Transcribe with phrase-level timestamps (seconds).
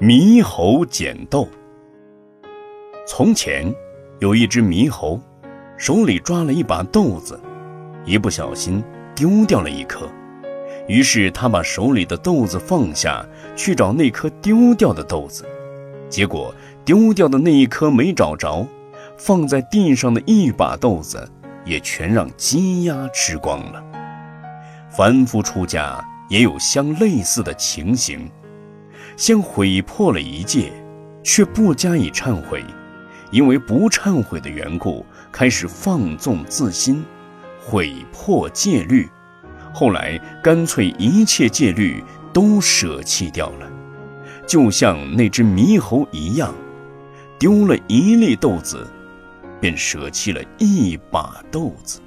[0.00, 1.46] 猕猴捡豆。
[3.06, 3.70] 从前，
[4.18, 5.20] 有一只猕猴，
[5.76, 7.38] 手里抓了一把豆子，
[8.06, 8.82] 一不小心
[9.14, 10.08] 丢掉了一颗。
[10.88, 13.22] 于是他把手里的豆子放下
[13.54, 15.44] 去找那颗丢掉的豆子，
[16.08, 18.66] 结果丢掉的那一颗没找着，
[19.18, 21.30] 放在地上的一把豆子
[21.66, 23.84] 也全让鸡鸭吃光了。
[24.88, 28.26] 凡夫出家也有相类似的情形。
[29.20, 30.72] 先毁破了一戒，
[31.22, 32.64] 却不加以忏悔，
[33.30, 37.04] 因为不忏悔的缘故，开始放纵自心，
[37.60, 39.06] 毁破戒律，
[39.74, 43.70] 后来干脆一切戒律都舍弃掉了，
[44.46, 46.54] 就像那只猕猴一样，
[47.38, 48.86] 丢了一粒豆子，
[49.60, 52.00] 便舍弃了一把豆子。